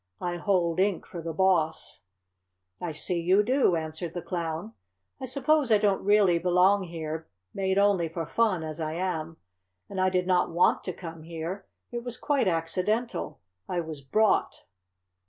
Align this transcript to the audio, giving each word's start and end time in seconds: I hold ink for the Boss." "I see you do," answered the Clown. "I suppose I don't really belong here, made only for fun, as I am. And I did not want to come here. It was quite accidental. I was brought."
I 0.19 0.37
hold 0.37 0.79
ink 0.79 1.05
for 1.05 1.21
the 1.21 1.31
Boss." 1.31 2.01
"I 2.81 2.91
see 2.91 3.21
you 3.21 3.43
do," 3.43 3.75
answered 3.75 4.15
the 4.15 4.21
Clown. 4.23 4.73
"I 5.21 5.25
suppose 5.25 5.71
I 5.71 5.77
don't 5.77 6.03
really 6.03 6.39
belong 6.39 6.85
here, 6.85 7.27
made 7.53 7.77
only 7.77 8.09
for 8.09 8.25
fun, 8.25 8.63
as 8.63 8.79
I 8.81 8.93
am. 8.93 9.37
And 9.87 10.01
I 10.01 10.09
did 10.09 10.25
not 10.25 10.49
want 10.49 10.83
to 10.85 10.91
come 10.91 11.21
here. 11.21 11.67
It 11.91 12.03
was 12.03 12.17
quite 12.17 12.47
accidental. 12.47 13.41
I 13.69 13.81
was 13.81 14.01
brought." 14.01 14.63